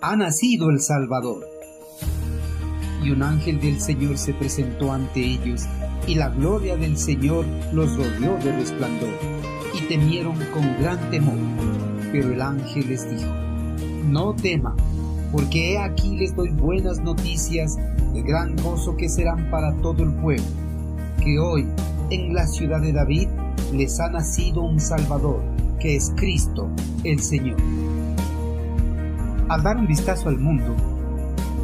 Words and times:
ha 0.00 0.16
nacido 0.16 0.70
el 0.70 0.80
Salvador. 0.80 1.46
Y 3.02 3.10
un 3.10 3.22
ángel 3.22 3.60
del 3.60 3.80
Señor 3.80 4.18
se 4.18 4.34
presentó 4.34 4.92
ante 4.92 5.20
ellos, 5.20 5.62
y 6.06 6.14
la 6.14 6.28
gloria 6.28 6.76
del 6.76 6.96
Señor 6.98 7.44
los 7.72 7.96
rodeó 7.96 8.36
de 8.38 8.52
resplandor, 8.52 9.14
y 9.74 9.86
temieron 9.88 10.36
con 10.52 10.76
gran 10.80 11.10
temor. 11.10 11.38
Pero 12.12 12.32
el 12.32 12.40
ángel 12.40 12.88
les 12.88 13.08
dijo, 13.10 13.30
no 14.08 14.34
teman, 14.34 14.76
porque 15.32 15.72
he 15.72 15.78
aquí 15.78 16.16
les 16.16 16.34
doy 16.34 16.50
buenas 16.50 17.00
noticias 17.00 17.76
de 18.12 18.22
gran 18.22 18.56
gozo 18.56 18.96
que 18.96 19.08
serán 19.08 19.50
para 19.50 19.72
todo 19.82 20.02
el 20.02 20.12
pueblo, 20.14 20.44
que 21.22 21.38
hoy 21.38 21.66
en 22.10 22.34
la 22.34 22.46
ciudad 22.46 22.80
de 22.80 22.92
David 22.92 23.28
les 23.72 23.98
ha 24.00 24.10
nacido 24.10 24.62
un 24.62 24.78
Salvador, 24.78 25.42
que 25.80 25.96
es 25.96 26.12
Cristo 26.16 26.70
el 27.04 27.20
Señor. 27.20 27.56
Al 29.48 29.62
dar 29.62 29.76
un 29.76 29.86
vistazo 29.86 30.28
al 30.28 30.38
mundo, 30.38 30.74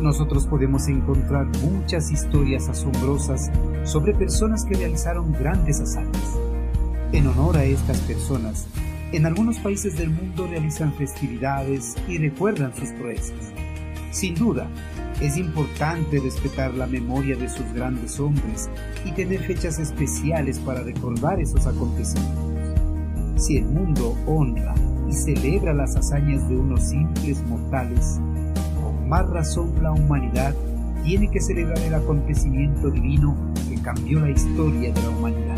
nosotros 0.00 0.46
podemos 0.46 0.86
encontrar 0.86 1.46
muchas 1.62 2.12
historias 2.12 2.68
asombrosas 2.68 3.50
sobre 3.82 4.14
personas 4.14 4.64
que 4.64 4.74
realizaron 4.74 5.32
grandes 5.32 5.80
hazañas. 5.80 6.38
En 7.10 7.26
honor 7.26 7.56
a 7.56 7.64
estas 7.64 7.98
personas, 8.02 8.68
en 9.10 9.26
algunos 9.26 9.58
países 9.58 9.98
del 9.98 10.10
mundo 10.10 10.46
realizan 10.46 10.94
festividades 10.94 11.96
y 12.06 12.18
recuerdan 12.18 12.72
sus 12.76 12.90
proezas. 12.90 13.52
Sin 14.12 14.36
duda, 14.36 14.68
es 15.20 15.36
importante 15.36 16.20
respetar 16.20 16.74
la 16.74 16.86
memoria 16.86 17.34
de 17.34 17.48
sus 17.48 17.66
grandes 17.74 18.20
hombres 18.20 18.70
y 19.04 19.10
tener 19.10 19.40
fechas 19.40 19.80
especiales 19.80 20.60
para 20.60 20.84
recordar 20.84 21.40
esos 21.40 21.66
acontecimientos. 21.66 23.42
Si 23.44 23.56
el 23.56 23.64
mundo 23.64 24.16
honra 24.26 24.72
celebra 25.12 25.72
las 25.72 25.96
hazañas 25.96 26.48
de 26.48 26.56
unos 26.56 26.82
simples 26.82 27.42
mortales, 27.46 28.20
con 28.80 29.08
más 29.08 29.28
razón 29.28 29.72
la 29.82 29.92
humanidad 29.92 30.54
tiene 31.04 31.30
que 31.30 31.40
celebrar 31.40 31.78
el 31.78 31.94
acontecimiento 31.94 32.90
divino 32.90 33.36
que 33.68 33.80
cambió 33.82 34.20
la 34.20 34.30
historia 34.30 34.92
de 34.92 35.02
la 35.02 35.08
humanidad. 35.10 35.56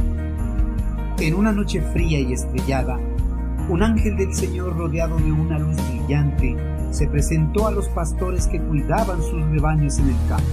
En 1.18 1.34
una 1.34 1.52
noche 1.52 1.80
fría 1.92 2.20
y 2.20 2.32
estrellada, 2.32 2.98
un 3.68 3.82
ángel 3.82 4.16
del 4.16 4.34
Señor 4.34 4.76
rodeado 4.76 5.16
de 5.16 5.32
una 5.32 5.58
luz 5.58 5.76
brillante 5.88 6.56
se 6.90 7.06
presentó 7.06 7.66
a 7.66 7.70
los 7.70 7.88
pastores 7.88 8.46
que 8.46 8.60
cuidaban 8.60 9.22
sus 9.22 9.42
rebaños 9.50 9.98
en 9.98 10.10
el 10.10 10.16
campo. 10.28 10.46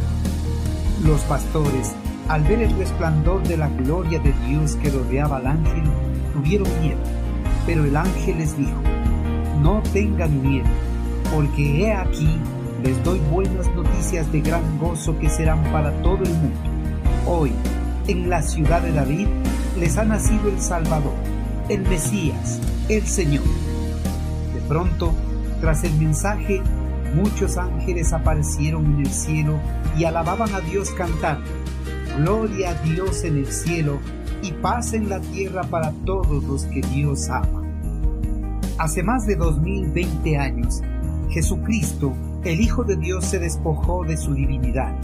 Los 1.05 1.22
pastores, 1.22 1.94
al 2.27 2.44
ver 2.44 2.61
el 2.61 2.77
resplandor 2.77 3.44
de 3.44 3.57
la 3.57 3.69
gloria 3.69 4.19
de 4.19 4.33
Dios 4.47 4.75
que 4.77 4.89
rodeaba 4.89 5.38
al 5.38 5.47
ángel, 5.47 5.83
tuvieron 6.33 6.67
miedo, 6.81 6.99
pero 7.66 7.86
el 7.86 7.95
ángel 7.95 8.38
les 8.38 8.58
dijo, 8.58 8.81
no 9.62 9.81
tengan 9.94 10.42
miedo, 10.42 10.67
porque 11.34 11.84
he 11.84 11.94
aquí 11.94 12.40
les 12.84 13.03
doy 13.03 13.20
buenas 13.31 13.68
noticias 13.76 14.31
de 14.31 14.42
gran 14.42 14.80
gozo 14.80 15.18
que 15.20 15.30
serán 15.30 15.64
para 15.72 15.92
todo 16.02 16.23
el 16.23 16.34
mundo. 16.34 16.59
Hoy, 17.28 17.52
en 18.08 18.30
la 18.30 18.42
ciudad 18.42 18.81
de 18.81 18.92
David, 18.92 19.28
les 19.78 19.98
ha 19.98 20.03
nacido 20.03 20.50
el 20.50 20.59
Salvador, 20.59 21.14
el 21.70 21.81
Mesías, 21.84 22.59
el 22.90 23.06
Señor. 23.06 23.44
De 24.53 24.62
pronto, 24.68 25.14
tras 25.59 25.84
el 25.84 25.94
mensaje, 25.94 26.62
muchos 27.14 27.58
ángeles 27.58 28.14
aparecieron 28.14 28.86
en 28.86 29.02
el 29.02 29.12
cielo 29.12 29.59
y 29.96 30.06
alababan 30.06 30.53
a 30.56 30.62
Dios 30.62 30.90
cantando, 30.92 31.46
Gloria 32.18 32.72
a 32.72 32.73
Dios 32.84 33.23
en 33.23 33.38
el 33.38 33.52
cielo 33.52 34.00
y 34.42 34.52
paz 34.53 34.94
en 34.94 35.09
la 35.09 35.20
tierra 35.20 35.64
para 35.64 35.92
todos 36.06 36.44
los 36.44 36.66
que 36.66 36.81
Dios 36.81 37.30
ama. 37.30 37.64
Hace 38.78 39.03
más 39.03 39.25
de 39.25 39.36
2020 39.36 40.38
años, 40.38 40.81
Jesucristo, 41.30 42.14
el 42.44 42.59
Hijo 42.59 42.84
de 42.84 42.96
Dios, 42.96 43.25
se 43.25 43.40
despojó 43.40 44.03
de 44.03 44.18
su 44.18 44.34
divinidad, 44.34 44.96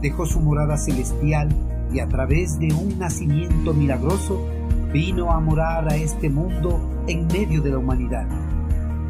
dejó 0.00 0.26
su 0.26 0.40
morada 0.40 0.76
celestial 0.76 1.48
y 1.92 2.00
a 2.00 2.08
través 2.08 2.58
de 2.58 2.72
un 2.72 2.98
nacimiento 2.98 3.74
milagroso 3.74 4.46
vino 4.92 5.30
a 5.30 5.40
morar 5.40 5.90
a 5.92 5.96
este 5.96 6.30
mundo 6.30 6.80
en 7.06 7.26
medio 7.26 7.60
de 7.60 7.70
la 7.70 7.78
humanidad 7.78 8.26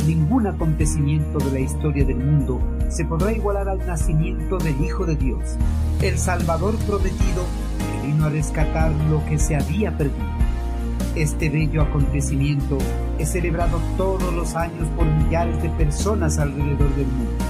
ningún 0.09 0.47
acontecimiento 0.47 1.39
de 1.39 1.53
la 1.53 1.61
historia 1.61 2.05
del 2.05 2.17
mundo 2.17 2.61
se 2.89 3.05
podrá 3.05 3.33
igualar 3.33 3.69
al 3.69 3.87
nacimiento 3.87 4.57
del 4.57 4.81
Hijo 4.83 5.05
de 5.05 5.17
Dios, 5.17 5.57
el 6.01 6.17
Salvador 6.17 6.75
prometido 6.87 7.45
vino 8.09 8.25
a 8.25 8.31
rescatar 8.31 8.91
lo 9.11 9.25
que 9.27 9.39
se 9.39 9.55
había 9.55 9.97
perdido. 9.97 10.25
Este 11.15 11.51
bello 11.51 11.83
acontecimiento 11.83 12.79
es 13.19 13.33
celebrado 13.33 13.81
todos 13.97 14.33
los 14.33 14.55
años 14.57 14.89
por 14.97 15.05
millares 15.05 15.63
de 15.63 15.69
personas 15.71 16.39
alrededor 16.39 16.95
del 16.97 17.07
mundo. 17.07 17.45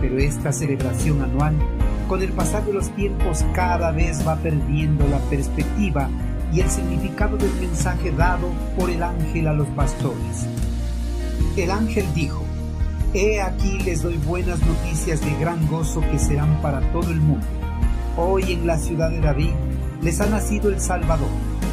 Pero 0.00 0.18
esta 0.18 0.52
celebración 0.52 1.22
anual, 1.22 1.54
con 2.06 2.22
el 2.22 2.32
pasar 2.32 2.64
de 2.66 2.74
los 2.74 2.90
tiempos, 2.96 3.44
cada 3.54 3.90
vez 3.92 4.26
va 4.26 4.36
perdiendo 4.36 5.06
la 5.08 5.18
perspectiva 5.30 6.08
y 6.52 6.60
el 6.60 6.68
significado 6.68 7.36
del 7.38 7.52
mensaje 7.54 8.10
dado 8.10 8.48
por 8.78 8.90
el 8.90 9.02
ángel 9.02 9.48
a 9.48 9.54
los 9.54 9.68
pastores. 9.68 10.46
El 11.56 11.70
ángel 11.70 12.04
dijo, 12.14 12.44
He 13.14 13.40
aquí 13.40 13.78
les 13.80 14.02
doy 14.02 14.18
buenas 14.18 14.60
noticias 14.60 15.22
de 15.22 15.34
gran 15.40 15.66
gozo 15.66 16.02
que 16.02 16.18
serán 16.18 16.60
para 16.60 16.80
todo 16.92 17.10
el 17.10 17.20
mundo. 17.20 17.57
Hoy 18.20 18.52
en 18.52 18.66
la 18.66 18.76
ciudad 18.76 19.10
de 19.10 19.20
David 19.20 19.52
les 20.02 20.20
ha 20.20 20.26
nacido 20.26 20.70
el 20.70 20.80
Salvador, 20.80 21.28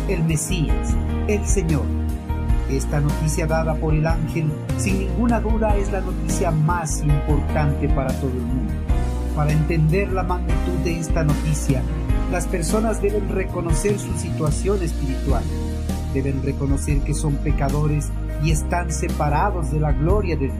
el 0.08 0.24
Mesías, 0.26 0.96
el 1.28 1.44
Señor. 1.44 1.86
Esta 2.70 3.00
noticia 3.00 3.48
dada 3.48 3.74
por 3.74 3.96
el 3.96 4.06
ángel, 4.06 4.52
sin 4.78 5.00
ninguna 5.00 5.40
duda, 5.40 5.76
es 5.76 5.92
la 5.92 6.02
noticia 6.02 6.52
más 6.52 7.02
importante 7.02 7.90
para 7.90 8.14
todo 8.20 8.30
el 8.30 8.42
mundo. 8.42 8.74
Para 9.36 9.54
entender 9.54 10.12
la 10.12 10.22
magnitud 10.22 10.78
de 10.84 11.00
esta 11.00 11.24
noticia, 11.24 11.82
las 12.32 12.46
personas 12.46 13.02
deben 13.02 13.28
reconocer 13.30 13.98
su 13.98 14.14
situación 14.14 14.84
espiritual, 14.84 15.44
deben 16.14 16.44
reconocer 16.44 17.00
que 17.00 17.16
son 17.16 17.38
pecadores 17.38 18.10
y 18.44 18.52
están 18.52 18.92
separados 18.92 19.72
de 19.72 19.80
la 19.80 19.94
gloria 19.94 20.36
de 20.36 20.46
Dios. 20.46 20.58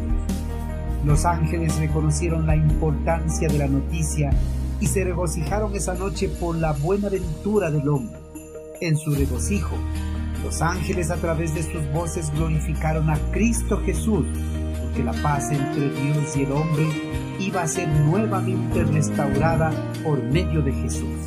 Los 1.06 1.26
ángeles 1.26 1.78
reconocieron 1.78 2.48
la 2.48 2.56
importancia 2.56 3.48
de 3.48 3.60
la 3.60 3.68
noticia 3.68 4.32
y 4.80 4.88
se 4.88 5.04
regocijaron 5.04 5.76
esa 5.76 5.94
noche 5.94 6.30
por 6.30 6.56
la 6.56 6.74
buena 6.74 7.10
ventura 7.10 7.72
del 7.72 7.88
hombre. 7.90 8.20
En 8.82 8.98
su 8.98 9.16
regocijo, 9.16 9.76
los 10.44 10.62
ángeles 10.62 11.10
a 11.12 11.16
través 11.16 11.56
de 11.56 11.64
sus 11.64 11.92
voces 11.92 12.32
glorificaron 12.32 13.10
a 13.10 13.18
Cristo 13.32 13.82
Jesús, 13.86 14.26
porque 14.82 15.04
la 15.04 15.14
paz 15.14 15.52
entre 15.52 15.90
Dios 15.90 16.36
y 16.36 16.44
el 16.44 16.52
hombre 16.52 16.86
iba 17.40 17.62
a 17.62 17.68
ser 17.68 17.88
nuevamente 17.88 18.84
restaurada 18.84 19.72
por 20.04 20.22
medio 20.24 20.62
de 20.62 20.72
Jesús. 20.74 21.20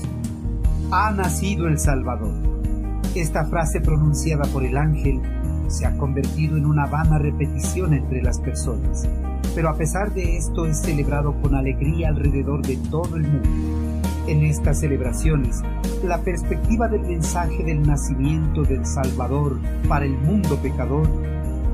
Ha 0.91 1.11
nacido 1.11 1.69
el 1.69 1.79
Salvador. 1.79 2.35
Esta 3.15 3.45
frase 3.47 3.81
pronunciada 3.81 4.45
por 4.53 4.65
el 4.65 4.77
ángel 4.77 5.21
se 5.69 5.87
ha 5.87 5.97
convertido 5.97 6.57
en 6.57 6.65
una 6.65 6.87
vana 6.87 7.19
repetición 7.19 7.95
entre 7.95 8.23
las 8.23 8.39
personas, 8.39 9.09
pero 9.59 9.71
a 9.71 9.75
pesar 9.75 10.15
de 10.15 10.37
esto 10.37 10.67
es 10.67 10.83
celebrado 10.83 11.35
con 11.43 11.57
alegría 11.57 12.11
alrededor 12.11 12.65
de 12.65 12.77
todo 12.77 13.17
el 13.17 13.25
mundo. 13.25 13.49
En 14.29 14.45
estas 14.45 14.79
celebraciones, 14.79 15.63
la 16.05 16.23
perspectiva 16.23 16.87
del 16.87 17.01
mensaje 17.01 17.65
del 17.65 17.83
nacimiento 17.83 18.63
del 18.63 18.87
Salvador 18.87 19.59
para 19.89 20.05
el 20.05 20.13
mundo 20.13 20.59
pecador 20.63 21.09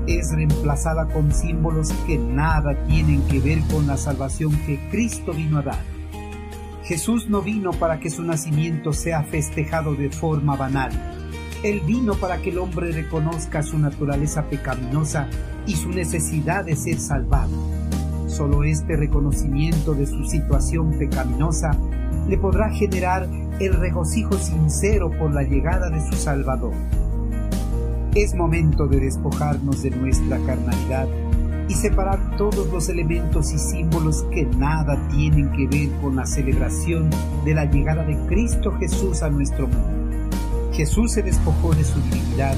es 0.06 0.33
reemplazada 0.33 1.09
con 1.09 1.31
símbolos 1.31 1.93
que 2.06 2.17
nada 2.17 2.75
tienen 2.87 3.21
que 3.28 3.41
ver 3.41 3.59
con 3.71 3.87
la 3.87 3.99
salvación 3.99 4.53
que 4.65 4.81
Cristo 4.89 5.34
vino 5.34 5.59
a 5.59 5.62
dar. 5.65 5.83
Jesús 6.84 7.28
no 7.28 7.43
vino 7.43 7.73
para 7.73 8.00
que 8.00 8.09
su 8.09 8.23
nacimiento 8.23 8.94
sea 8.94 9.25
festejado 9.25 9.94
de 9.94 10.09
forma 10.09 10.56
banal, 10.56 10.91
él 11.65 11.81
vino 11.81 12.15
para 12.15 12.43
que 12.43 12.50
el 12.50 12.59
hombre 12.59 12.93
reconozca 12.93 13.62
su 13.62 13.79
naturaleza 13.79 14.44
pecaminosa 14.50 15.29
y 15.67 15.75
su 15.76 15.88
necesidad 15.88 16.64
de 16.64 16.76
ser 16.76 17.00
salvado. 17.00 17.74
Solo 18.35 18.65
este 18.65 18.97
reconocimiento 18.97 19.95
de 19.95 20.07
su 20.07 20.25
situación 20.25 20.99
pecaminosa 20.99 21.71
le 22.27 22.37
podrá 22.37 22.69
generar 22.71 23.29
el 23.61 23.75
regocijo 23.75 24.37
sincero 24.39 25.09
por 25.17 25.33
la 25.33 25.45
llegada 25.45 25.89
de 25.89 26.01
su 26.01 26.17
Salvador. 26.17 26.73
Es 28.17 28.35
momento 28.35 28.89
de 28.89 28.99
despojarnos 28.99 29.85
de 29.85 29.91
nuestra 29.91 30.41
carnalidad 30.41 31.07
y 31.69 31.75
separar 31.75 32.37
todos 32.37 32.69
los 32.73 32.89
elementos 32.89 33.53
y 33.53 33.59
símbolos 33.59 34.25
que 34.33 34.45
nada 34.47 34.99
tienen 35.13 35.53
que 35.53 35.69
ver 35.69 35.91
con 36.03 36.17
la 36.17 36.27
celebración 36.27 37.11
de 37.45 37.55
la 37.55 37.67
llegada 37.67 38.03
de 38.03 38.17
Cristo 38.27 38.73
Jesús 38.81 39.23
a 39.23 39.31
nuestro 39.31 39.69
mundo. 39.69 40.31
Jesús 40.73 41.13
se 41.13 41.23
despojó 41.23 41.73
de 41.73 41.85
su 41.85 42.01
divinidad 42.01 42.57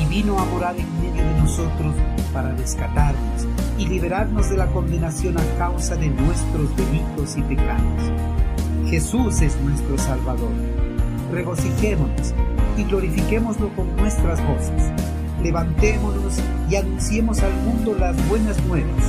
y 0.00 0.06
vino 0.06 0.38
a 0.38 0.44
morar 0.44 0.76
en 0.78 1.00
medio 1.00 1.22
de 1.24 1.40
nosotros 1.40 1.94
para 2.32 2.52
rescatarnos 2.52 3.46
y 3.78 3.86
liberarnos 3.86 4.48
de 4.48 4.56
la 4.56 4.66
condenación 4.68 5.38
a 5.38 5.58
causa 5.58 5.96
de 5.96 6.08
nuestros 6.08 6.76
delitos 6.76 7.36
y 7.36 7.42
pecados. 7.42 8.12
Jesús 8.88 9.40
es 9.42 9.56
nuestro 9.60 9.98
Salvador. 9.98 10.52
Regocijémonos 11.32 12.34
y 12.76 12.84
glorifiquémoslo 12.84 13.68
con 13.76 13.94
nuestras 13.96 14.44
voces. 14.46 14.92
Levantémonos 15.42 16.38
y 16.68 16.76
anunciemos 16.76 17.42
al 17.42 17.54
mundo 17.62 17.94
las 17.98 18.28
buenas 18.28 18.62
nuevas. 18.64 19.04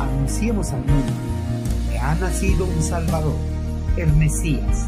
anunciemos 0.00 0.72
al 0.72 0.80
mundo 0.80 1.12
que 1.90 1.98
ha 1.98 2.14
nacido 2.14 2.64
un 2.64 2.82
Salvador, 2.82 3.36
el 3.96 4.12
Mesías, 4.14 4.86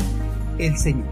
el 0.58 0.76
Señor. 0.78 1.11